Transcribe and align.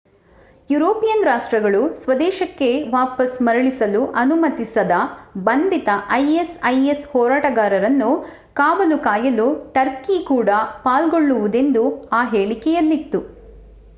European 0.69 1.25
ರಾಷ್ಟ್ರಗಳು 1.25 1.81
ಸ್ವದೇಶಕ್ಕೆ 1.93 2.69
ವಾಪಸ್ 2.89 3.35
ಮರಳಿಸಲು 3.41 4.01
ಅನುಮತಿಸದ 4.13 4.93
ಬಂಧಿತ 5.43 5.89
isis 6.17 7.03
ಹೋರಾಟಗಾರನ್ನು 7.11 8.09
ಕಾವಲು 8.53 8.97
ಕಾಯಲು 8.99 9.47
ಟರ್ಕಿ 9.73 10.17
ಕೂಡ 10.25 10.49
ಪಾಲ್ಗೊಳ್ಳುವುದೆಂದು 10.83 11.85
ಆ 12.11 12.23
ಹೇಳಿಕೆಯಲ್ಲಿತ್ತು 12.29 13.21